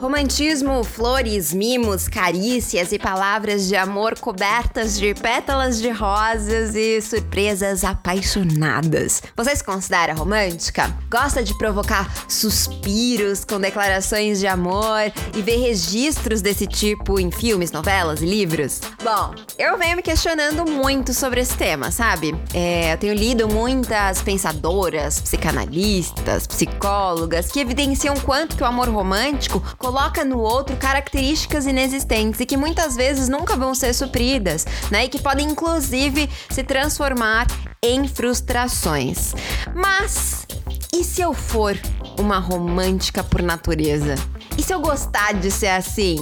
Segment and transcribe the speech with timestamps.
[0.00, 7.82] Romantismo, flores, mimos, carícias e palavras de amor cobertas de pétalas de rosas e surpresas
[7.82, 9.20] apaixonadas.
[9.36, 10.96] Você se considera romântica?
[11.10, 17.72] Gosta de provocar suspiros com declarações de amor e ver registros desse tipo em filmes,
[17.72, 18.80] novelas e livros?
[19.02, 22.40] Bom, eu venho me questionando muito sobre esse tema, sabe?
[22.54, 29.60] É, eu tenho lido muitas pensadoras, psicanalistas, psicólogas que evidenciam quanto que o amor romântico
[29.88, 35.06] coloca no outro características inexistentes e que muitas vezes nunca vão ser supridas, né?
[35.06, 37.46] E que podem inclusive se transformar
[37.82, 39.32] em frustrações.
[39.74, 40.46] Mas
[40.92, 41.74] e se eu for
[42.18, 44.14] uma romântica por natureza?
[44.58, 46.18] E se eu gostar de ser assim?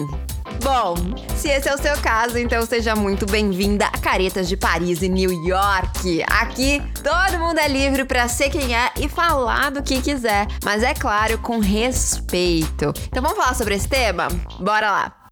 [0.62, 0.94] Bom,
[1.36, 5.08] se esse é o seu caso, então seja muito bem-vinda a Caretas de Paris e
[5.08, 6.24] New York.
[6.28, 10.82] Aqui todo mundo é livre para ser quem é e falar do que quiser, mas
[10.82, 12.92] é claro, com respeito.
[13.06, 14.28] Então vamos falar sobre esse tema?
[14.58, 15.25] Bora lá!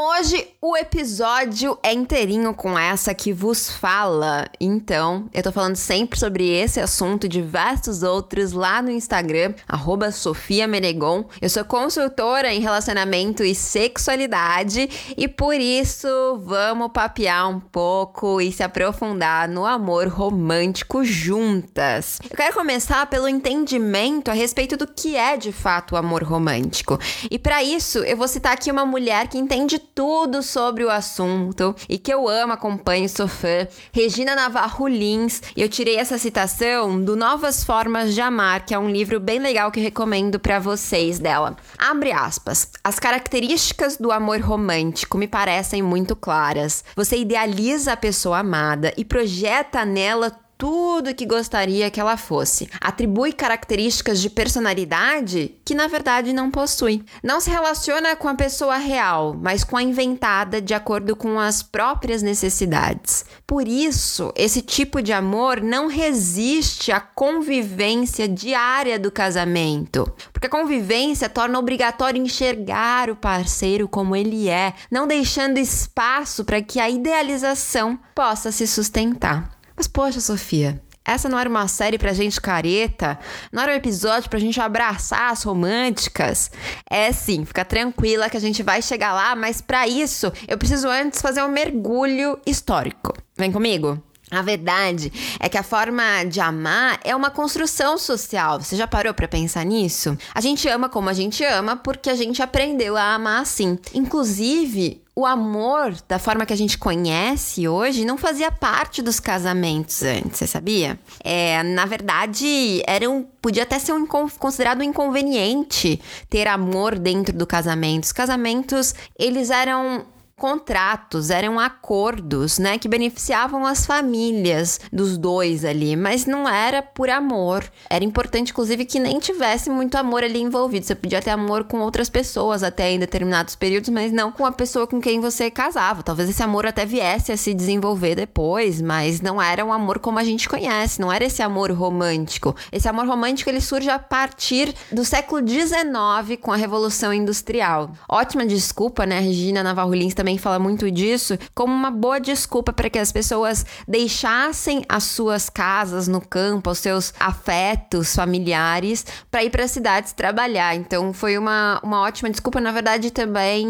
[0.00, 4.48] Bom, hoje o episódio é inteirinho com essa que vos fala.
[4.58, 10.10] Então, eu tô falando sempre sobre esse assunto e diversos outros lá no Instagram, arroba
[10.10, 11.26] Sofia Menegon.
[11.40, 16.08] Eu sou consultora em relacionamento e sexualidade e por isso
[16.44, 22.18] vamos papear um pouco e se aprofundar no amor romântico juntas.
[22.30, 26.98] Eu quero começar pelo entendimento a respeito do que é de fato o amor romântico.
[27.30, 31.74] E para isso, eu vou citar aqui uma mulher que entende tudo sobre o assunto
[31.88, 35.42] e que eu amo, acompanho, sou fã, Regina Navarro Lins.
[35.56, 39.70] Eu tirei essa citação do Novas Formas de Amar, que é um livro bem legal
[39.70, 41.56] que recomendo para vocês dela.
[41.78, 42.70] Abre aspas.
[42.82, 46.84] As características do amor romântico me parecem muito claras.
[46.96, 52.68] Você idealiza a pessoa amada e projeta nela tudo que gostaria que ela fosse.
[52.82, 57.02] Atribui características de personalidade que na verdade não possui.
[57.24, 61.62] Não se relaciona com a pessoa real, mas com a inventada de acordo com as
[61.62, 63.24] próprias necessidades.
[63.46, 70.12] Por isso, esse tipo de amor não resiste à convivência diária do casamento.
[70.30, 76.60] Porque a convivência torna obrigatório enxergar o parceiro como ele é, não deixando espaço para
[76.60, 79.58] que a idealização possa se sustentar.
[79.80, 83.18] Mas poxa, Sofia, essa não era uma série pra gente careta?
[83.50, 86.50] Não era um episódio pra gente abraçar as românticas?
[86.84, 90.86] É sim, fica tranquila que a gente vai chegar lá, mas para isso eu preciso
[90.86, 93.14] antes fazer um mergulho histórico.
[93.38, 93.98] Vem comigo?
[94.30, 95.10] A verdade
[95.40, 98.60] é que a forma de amar é uma construção social.
[98.60, 100.16] Você já parou para pensar nisso?
[100.34, 103.78] A gente ama como a gente ama porque a gente aprendeu a amar assim.
[103.94, 110.02] Inclusive, o amor, da forma que a gente conhece hoje, não fazia parte dos casamentos
[110.02, 110.98] antes, você sabia?
[111.22, 117.36] É, na verdade, era um, podia até ser um, considerado um inconveniente ter amor dentro
[117.36, 118.04] do casamento.
[118.04, 120.06] Os casamentos, eles eram
[120.40, 127.10] contratos, eram acordos, né, que beneficiavam as famílias dos dois ali, mas não era por
[127.10, 127.62] amor.
[127.90, 130.86] Era importante, inclusive, que nem tivesse muito amor ali envolvido.
[130.86, 134.52] Você podia ter amor com outras pessoas até em determinados períodos, mas não com a
[134.52, 136.02] pessoa com quem você casava.
[136.02, 140.18] Talvez esse amor até viesse a se desenvolver depois, mas não era um amor como
[140.18, 142.56] a gente conhece, não era esse amor romântico.
[142.72, 147.92] Esse amor romântico ele surge a partir do século XIX com a Revolução Industrial.
[148.08, 149.20] Ótima desculpa, né?
[149.20, 153.10] Regina Navarro Lins também também fala muito disso, como uma boa desculpa para que as
[153.10, 159.72] pessoas deixassem as suas casas no campo, os seus afetos familiares, para ir para as
[159.72, 160.76] cidades trabalhar.
[160.76, 163.66] Então foi uma, uma ótima desculpa, na verdade, também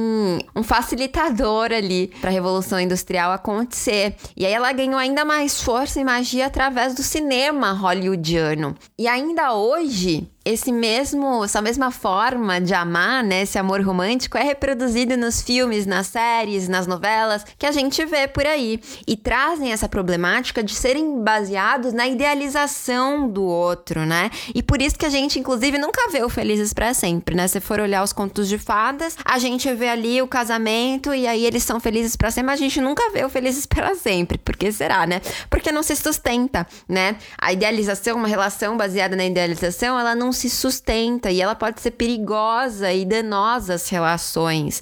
[0.55, 4.17] um facilitador ali para a Revolução Industrial acontecer.
[4.37, 8.77] E aí ela ganhou ainda mais força e magia através do cinema hollywoodiano.
[8.99, 14.43] E ainda hoje, esse mesmo, essa mesma forma de amar, né, esse amor romântico é
[14.43, 19.71] reproduzido nos filmes, nas séries, nas novelas que a gente vê por aí e trazem
[19.71, 24.31] essa problemática de serem baseados na idealização do outro, né?
[24.55, 27.47] E por isso que a gente inclusive nunca vê o felizes para sempre, né?
[27.47, 31.45] Se for olhar os contos de fadas, a gente vê ali o casamento e aí
[31.45, 34.39] eles são felizes para sempre, mas a gente nunca vê o felizes para sempre.
[34.39, 35.21] Por que será, né?
[35.51, 37.17] Porque não se sustenta, né?
[37.39, 41.93] A idealização, uma relação baseada na idealização, ela não se sustenta e ela pode ser
[41.93, 44.81] perigosa e danosa às relações,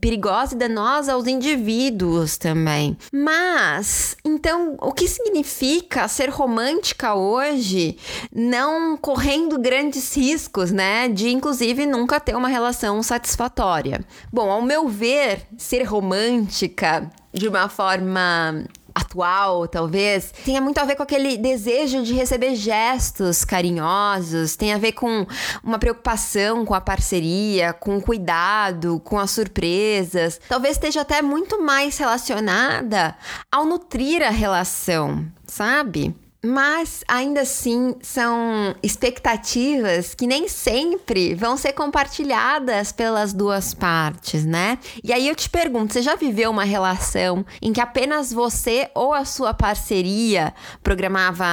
[0.00, 2.96] perigosa e danosa aos indivíduos também.
[3.12, 7.96] Mas, então, o que significa ser romântica hoje,
[8.34, 14.04] não correndo grandes riscos, né, de inclusive nunca ter uma relação satisfatória?
[14.32, 18.64] Bom, ao meu ver, ser romântica de uma forma
[18.96, 24.78] atual, talvez, tenha muito a ver com aquele desejo de receber gestos carinhosos, tem a
[24.78, 25.26] ver com
[25.62, 30.40] uma preocupação com a parceria, com o cuidado, com as surpresas.
[30.48, 33.14] Talvez esteja até muito mais relacionada
[33.52, 36.14] ao nutrir a relação, sabe?
[36.46, 44.78] Mas ainda assim são expectativas que nem sempre vão ser compartilhadas pelas duas partes, né?
[45.02, 49.12] E aí eu te pergunto, você já viveu uma relação em que apenas você ou
[49.12, 50.54] a sua parceria
[50.84, 51.44] programava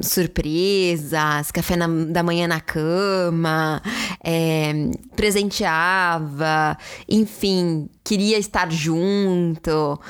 [0.00, 3.82] surpresas, café na, da manhã na cama,
[4.24, 4.72] é,
[5.14, 10.00] presenteava, enfim, queria estar junto?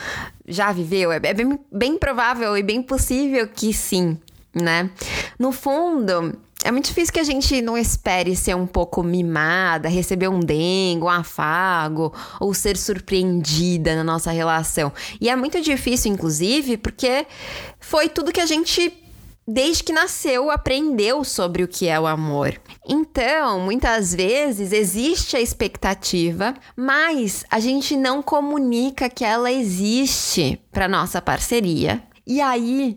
[0.53, 1.13] Já viveu?
[1.13, 4.19] É, é bem, bem provável e bem possível que sim,
[4.55, 4.91] né?
[5.39, 10.29] No fundo, é muito difícil que a gente não espere ser um pouco mimada, receber
[10.29, 14.93] um dengo, um afago ou ser surpreendida na nossa relação.
[15.21, 17.27] E é muito difícil, inclusive, porque
[17.81, 19.02] foi tudo que a gente
[19.47, 22.61] desde que nasceu, aprendeu sobre o que é o amor.
[22.89, 30.89] Então, muitas vezes existe a expectativa, mas a gente não comunica que ela existe para
[30.89, 32.03] nossa parceria.
[32.27, 32.95] E aí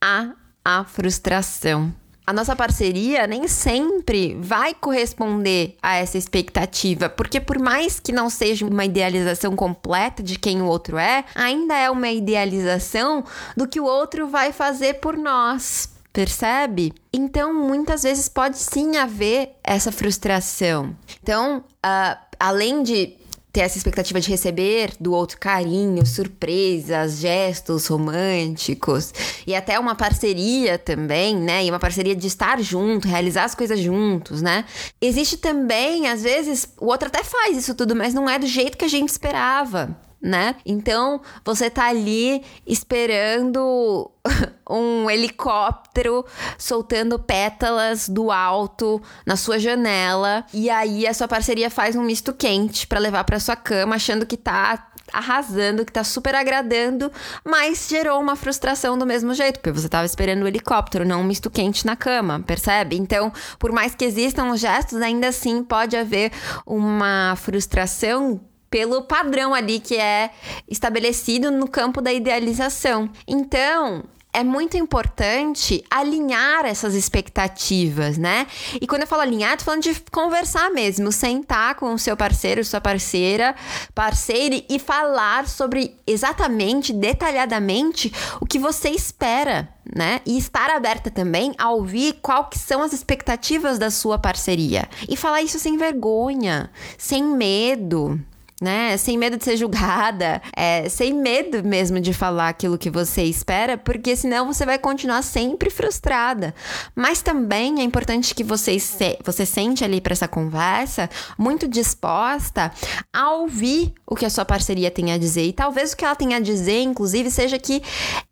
[0.00, 0.32] há
[0.64, 1.94] a frustração.
[2.28, 8.28] A nossa parceria nem sempre vai corresponder a essa expectativa, porque por mais que não
[8.28, 13.24] seja uma idealização completa de quem o outro é, ainda é uma idealização
[13.56, 15.88] do que o outro vai fazer por nós.
[16.12, 16.92] Percebe?
[17.10, 20.94] Então, muitas vezes pode sim haver essa frustração.
[21.22, 23.16] Então, uh, além de
[23.52, 29.12] ter essa expectativa de receber do outro carinho, surpresas, gestos românticos
[29.46, 31.64] e até uma parceria também, né?
[31.64, 34.64] E uma parceria de estar junto, realizar as coisas juntos, né?
[35.00, 38.76] Existe também, às vezes, o outro até faz isso tudo, mas não é do jeito
[38.76, 40.56] que a gente esperava né?
[40.66, 44.10] Então você tá ali esperando
[44.68, 46.24] um helicóptero
[46.58, 52.32] soltando pétalas do alto na sua janela e aí a sua parceria faz um misto
[52.32, 57.10] quente para levar para sua cama achando que tá arrasando, que tá super agradando,
[57.44, 61.24] mas gerou uma frustração do mesmo jeito, porque você tava esperando o helicóptero, não um
[61.24, 62.96] misto quente na cama, percebe?
[62.96, 66.30] Então, por mais que existam os gestos, ainda assim pode haver
[66.66, 70.30] uma frustração pelo padrão ali que é
[70.68, 73.10] estabelecido no campo da idealização.
[73.26, 78.46] Então, é muito importante alinhar essas expectativas, né?
[78.80, 82.64] E quando eu falo alinhar, tô falando de conversar mesmo, sentar com o seu parceiro,
[82.64, 83.56] sua parceira,
[83.94, 90.20] parceiro e falar sobre exatamente, detalhadamente o que você espera, né?
[90.26, 94.88] E estar aberta também a ouvir qual que são as expectativas da sua parceria.
[95.08, 98.20] E falar isso sem vergonha, sem medo,
[98.60, 98.96] né?
[98.96, 103.78] Sem medo de ser julgada, é, sem medo mesmo de falar aquilo que você espera,
[103.78, 106.54] porque senão você vai continuar sempre frustrada.
[106.94, 112.72] Mas também é importante que você, se, você sente ali para essa conversa muito disposta
[113.12, 115.44] a ouvir o que a sua parceria tem a dizer.
[115.44, 117.82] E talvez o que ela tenha a dizer, inclusive, seja que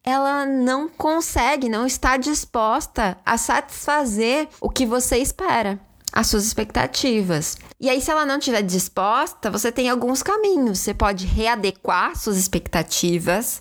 [0.04, 5.85] ela não consegue, não está disposta a satisfazer o que você espera
[6.16, 7.58] as suas expectativas.
[7.78, 10.78] E aí, se ela não estiver disposta, você tem alguns caminhos.
[10.78, 13.60] Você pode readequar suas expectativas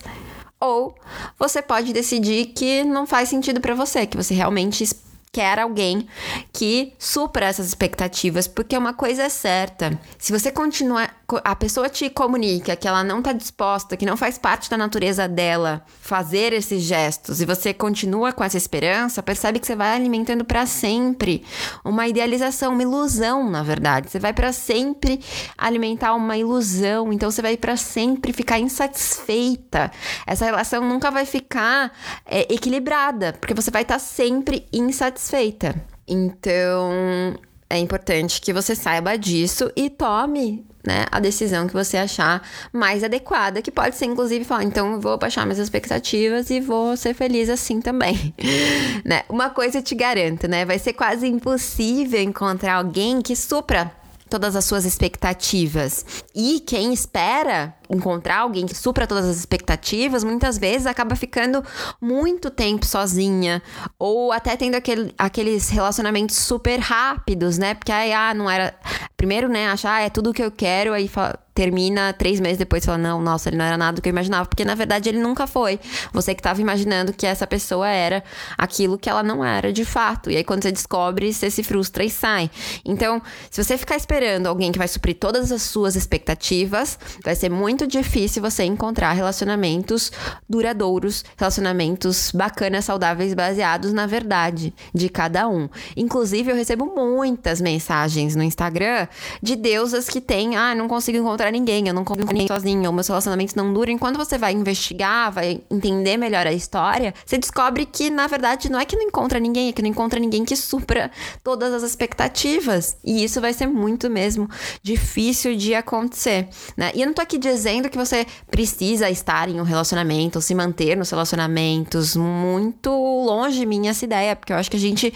[0.57, 0.95] ou
[1.37, 4.89] você pode decidir que não faz sentido para você, que você realmente
[5.35, 6.07] quer alguém
[6.53, 9.99] que supra essas expectativas, porque uma coisa é certa.
[10.17, 11.13] Se você continuar,
[11.43, 15.27] a pessoa te comunica que ela não está disposta, que não faz parte da natureza
[15.27, 20.45] dela fazer esses gestos e você continua com essa esperança, percebe que você vai alimentando
[20.45, 21.43] para sempre
[21.83, 24.09] uma idealização, uma ilusão, na verdade.
[24.09, 25.19] Você vai para sempre
[25.57, 29.91] alimentar uma ilusão, então você vai para sempre ficar insatisfeita.
[30.25, 31.91] Essa relação nunca vai ficar
[32.25, 35.75] é, equilibrada, porque você vai estar tá sempre insatisfeita satisfeita.
[36.07, 37.35] Então,
[37.69, 43.03] é importante que você saiba disso e tome né, a decisão que você achar mais
[43.03, 47.49] adequada, que pode ser inclusive falar, então vou baixar minhas expectativas e vou ser feliz
[47.49, 48.35] assim também.
[49.03, 49.23] né?
[49.27, 50.63] Uma coisa eu te garanto, né?
[50.63, 53.91] Vai ser quase impossível encontrar alguém que supra
[54.29, 56.05] todas as suas expectativas.
[56.35, 61.63] E quem espera encontrar alguém que supra todas as expectativas, muitas vezes acaba ficando
[62.01, 63.61] muito tempo sozinha.
[63.97, 67.73] Ou até tendo aquele, aqueles relacionamentos super rápidos, né?
[67.73, 68.73] Porque aí, ah, não era.
[69.17, 72.57] Primeiro, né, achar, ah, é tudo o que eu quero, aí fala, termina três meses
[72.57, 74.45] depois fala: Não, nossa, ele não era nada do que eu imaginava.
[74.45, 75.79] Porque na verdade ele nunca foi.
[76.11, 78.21] Você que estava imaginando que essa pessoa era
[78.57, 80.29] aquilo que ela não era de fato.
[80.29, 82.51] E aí quando você descobre, você se frustra e sai.
[82.83, 87.49] Então, se você ficar esperando alguém que vai suprir todas as suas expectativas, vai ser
[87.49, 90.09] muito muito difícil você encontrar relacionamentos
[90.47, 95.67] duradouros, relacionamentos bacanas, saudáveis, baseados na verdade de cada um.
[95.97, 99.09] Inclusive, eu recebo muitas mensagens no Instagram
[99.43, 103.09] de deusas que têm, ah, não consigo encontrar ninguém, eu não consigo ninguém sozinha, meus
[103.09, 103.91] relacionamentos não duram.
[103.91, 108.71] E quando você vai investigar, vai entender melhor a história, você descobre que, na verdade,
[108.71, 111.11] não é que não encontra ninguém, é que não encontra ninguém que supra
[111.43, 112.95] todas as expectativas.
[113.03, 114.49] E isso vai ser muito mesmo
[114.81, 116.93] difícil de acontecer, né?
[116.95, 120.95] E eu não tô aqui dizendo que você precisa estar em um relacionamento se manter
[120.95, 122.15] nos relacionamentos.
[122.15, 125.13] Muito longe mim essa ideia, porque eu acho que a gente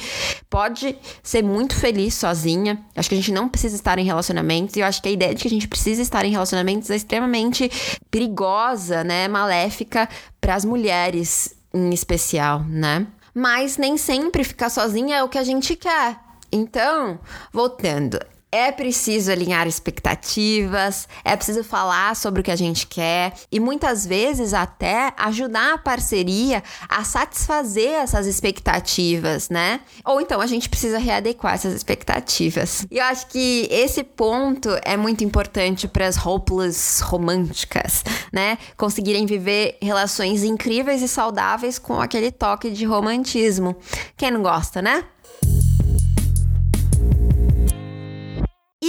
[0.50, 2.84] pode ser muito feliz sozinha.
[2.96, 4.76] Acho que a gente não precisa estar em relacionamentos.
[4.76, 6.96] E eu acho que a ideia de que a gente precisa estar em relacionamentos é
[6.96, 7.70] extremamente
[8.10, 9.28] perigosa, né?
[9.28, 10.08] Maléfica
[10.42, 13.08] para as mulheres em especial, né?
[13.34, 16.20] Mas nem sempre ficar sozinha é o que a gente quer.
[16.52, 17.20] Então,
[17.54, 18.20] voltando,
[18.52, 24.06] é preciso alinhar expectativas, é preciso falar sobre o que a gente quer e muitas
[24.06, 29.82] vezes até ajudar a parceria a satisfazer essas expectativas, né?
[30.04, 32.86] Ou então a gente precisa readequar essas expectativas.
[32.90, 38.04] E eu acho que esse ponto é muito importante para as hopeless românticas,
[38.34, 38.58] né?
[38.76, 43.76] Conseguirem viver relações incríveis e saudáveis com aquele toque de romantismo.
[44.18, 45.04] Quem não gosta, né?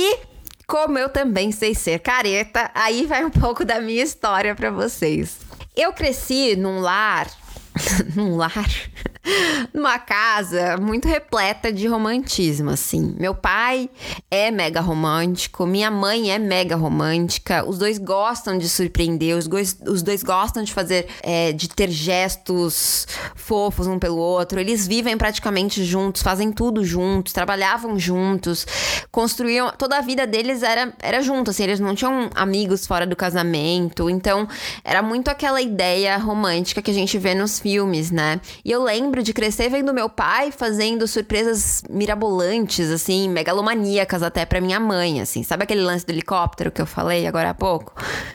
[0.03, 0.19] E
[0.67, 5.37] como eu também sei ser careta, aí vai um pouco da minha história para vocês.
[5.77, 7.31] Eu cresci num lar,
[8.17, 8.67] num lar
[9.73, 13.15] numa casa muito repleta de romantismo, assim.
[13.19, 13.89] Meu pai
[14.31, 19.79] é mega romântico, minha mãe é mega romântica, os dois gostam de surpreender, os dois,
[19.87, 24.59] os dois gostam de fazer, é, de ter gestos fofos um pelo outro.
[24.59, 28.67] Eles vivem praticamente juntos, fazem tudo juntos, trabalhavam juntos,
[29.11, 29.71] construíam.
[29.77, 34.09] Toda a vida deles era, era junto, assim, eles não tinham amigos fora do casamento.
[34.09, 34.49] Então,
[34.85, 38.41] era muito aquela ideia romântica que a gente vê nos filmes, né?
[38.65, 44.47] E eu lembro lembro de crescer vendo meu pai fazendo surpresas mirabolantes, assim, megalomaníacas até
[44.47, 45.43] para minha mãe, assim.
[45.43, 47.93] Sabe aquele lance do helicóptero que eu falei agora há pouco?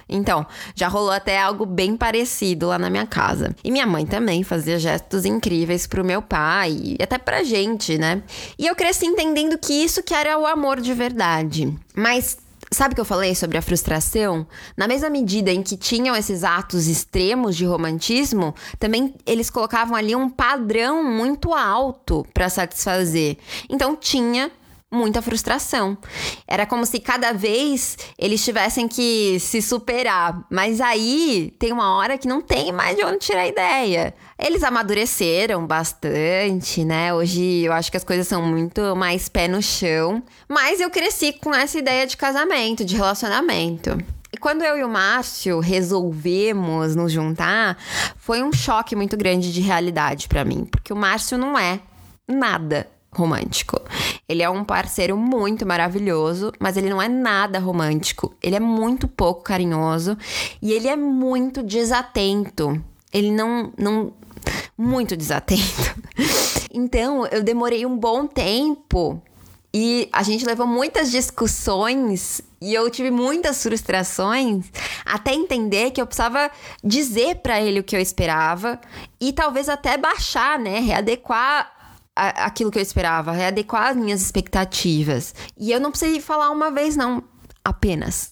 [0.10, 3.56] Então, já rolou até algo bem parecido lá na minha casa.
[3.64, 8.22] E minha mãe também fazia gestos incríveis pro meu pai e até pra gente, né?
[8.60, 11.74] E eu cresci entendendo que isso que era o amor de verdade.
[11.96, 12.38] Mas
[12.76, 14.46] Sabe que eu falei sobre a frustração?
[14.76, 20.14] Na mesma medida em que tinham esses atos extremos de romantismo, também eles colocavam ali
[20.14, 23.38] um padrão muito alto para satisfazer.
[23.70, 24.52] Então tinha
[24.92, 25.98] muita frustração.
[26.48, 30.46] Era como se cada vez eles tivessem que se superar.
[30.50, 34.14] Mas aí tem uma hora que não tem mais de onde tirar ideia.
[34.40, 37.14] Eles amadureceram bastante, né?
[37.14, 40.24] Hoje eu acho que as coisas são muito mais pé no chão.
[40.48, 43.98] Mas eu cresci com essa ideia de casamento, de relacionamento.
[44.32, 47.78] E quando eu e o Márcio resolvemos nos juntar,
[48.18, 51.80] foi um choque muito grande de realidade para mim, porque o Márcio não é
[52.28, 53.80] nada romântico.
[54.28, 58.36] Ele é um parceiro muito maravilhoso, mas ele não é nada romântico.
[58.42, 60.18] Ele é muito pouco carinhoso
[60.62, 62.82] e ele é muito desatento.
[63.14, 64.14] Ele não não
[64.78, 65.96] muito desatento.
[66.78, 69.22] Então, eu demorei um bom tempo
[69.74, 74.66] e a gente levou muitas discussões e eu tive muitas frustrações
[75.06, 76.50] até entender que eu precisava
[76.84, 78.80] dizer para ele o que eu esperava
[79.22, 81.75] e talvez até baixar, né, readequar
[82.16, 85.34] aquilo que eu esperava, readequar as minhas expectativas.
[85.58, 87.24] E eu não precisei falar uma vez, não
[87.66, 88.32] apenas.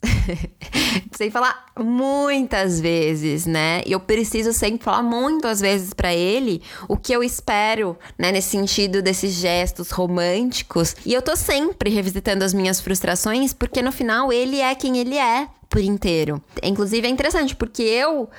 [1.10, 3.82] Precisei falar muitas vezes, né?
[3.84, 8.32] E eu preciso sempre falar muitas vezes para ele o que eu espero, né?
[8.32, 10.96] Nesse sentido desses gestos românticos.
[11.04, 15.18] E eu tô sempre revisitando as minhas frustrações, porque no final ele é quem ele
[15.18, 16.40] é por inteiro.
[16.62, 18.30] Inclusive é interessante porque eu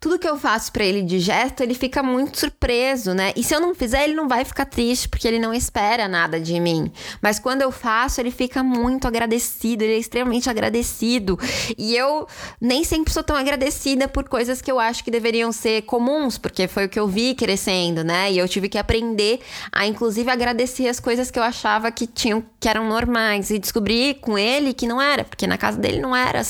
[0.00, 3.32] tudo que eu faço para ele de gesto, ele fica muito surpreso, né?
[3.36, 6.40] E se eu não fizer, ele não vai ficar triste porque ele não espera nada
[6.40, 6.90] de mim.
[7.22, 11.38] Mas quando eu faço, ele fica muito agradecido, ele é extremamente agradecido.
[11.78, 12.26] E eu
[12.60, 16.66] nem sempre sou tão agradecida por coisas que eu acho que deveriam ser comuns, porque
[16.66, 18.32] foi o que eu vi crescendo, né?
[18.32, 19.38] E eu tive que aprender
[19.70, 24.14] a inclusive agradecer as coisas que eu achava que tinham que eram normais e descobri
[24.20, 26.40] com ele que não era, porque na casa dele não era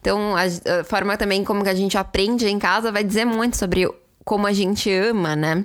[0.00, 0.42] Então, a,
[0.80, 3.88] a forma também como que a gente aprende em casa vai dizer muito sobre
[4.24, 5.64] como a gente ama, né?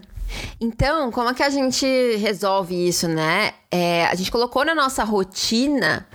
[0.60, 1.86] Então, como é que a gente
[2.18, 3.54] resolve isso, né?
[3.72, 6.08] É, a gente colocou na nossa rotina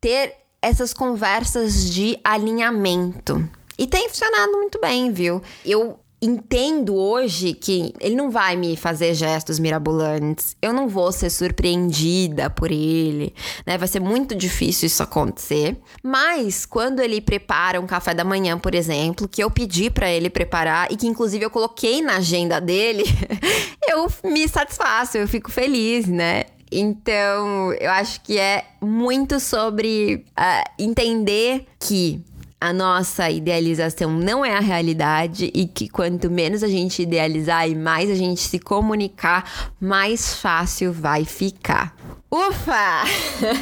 [0.00, 3.48] ter essas conversas de alinhamento.
[3.78, 5.42] E tem funcionado muito bem, viu?
[5.64, 10.56] Eu entendo hoje que ele não vai me fazer gestos mirabolantes.
[10.60, 13.34] Eu não vou ser surpreendida por ele,
[13.66, 13.78] né?
[13.78, 15.78] Vai ser muito difícil isso acontecer.
[16.02, 20.28] Mas quando ele prepara um café da manhã, por exemplo, que eu pedi para ele
[20.28, 23.04] preparar e que inclusive eu coloquei na agenda dele,
[23.88, 26.44] eu me satisfaço, eu fico feliz, né?
[26.70, 32.22] Então, eu acho que é muito sobre uh, entender que
[32.60, 37.74] a nossa idealização não é a realidade e que quanto menos a gente idealizar e
[37.74, 41.96] mais a gente se comunicar, mais fácil vai ficar.
[42.30, 43.02] Ufa!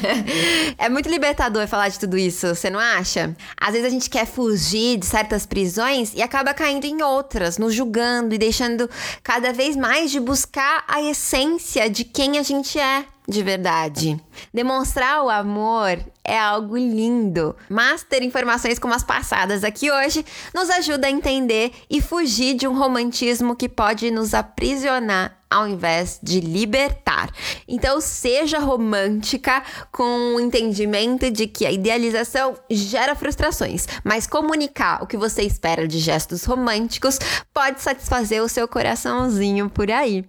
[0.77, 3.35] é muito libertador falar de tudo isso, você não acha?
[3.59, 7.73] Às vezes a gente quer fugir de certas prisões e acaba caindo em outras, nos
[7.73, 8.91] julgando e deixando
[9.23, 14.19] cada vez mais de buscar a essência de quem a gente é de verdade.
[14.55, 20.71] Demonstrar o amor é algo lindo, mas ter informações como as passadas aqui hoje nos
[20.71, 26.41] ajuda a entender e fugir de um romantismo que pode nos aprisionar ao invés de
[26.41, 27.31] libertar.
[27.67, 35.07] Então, seja romântica com o entendimento de que a idealização gera frustrações, mas comunicar o
[35.07, 37.19] que você espera de gestos românticos
[37.53, 40.25] pode satisfazer o seu coraçãozinho por aí.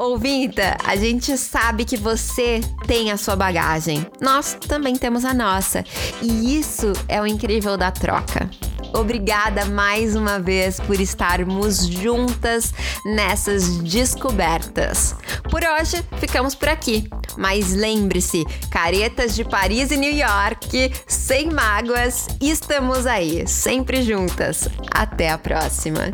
[0.00, 4.06] Ouvinta, a gente sabe que você tem a sua bagagem.
[4.18, 5.84] Nós também temos a nossa.
[6.22, 8.48] E isso é o incrível da troca.
[8.94, 12.72] Obrigada mais uma vez por estarmos juntas
[13.04, 15.14] nessas descobertas.
[15.50, 17.06] Por hoje, ficamos por aqui.
[17.36, 24.66] Mas lembre-se, caretas de Paris e New York, sem mágoas, estamos aí, sempre juntas.
[24.90, 26.10] Até a próxima!